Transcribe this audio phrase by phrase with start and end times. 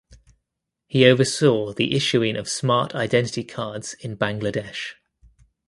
[0.87, 4.95] He oversaw the issuing of smart identity cards in Bangladesh.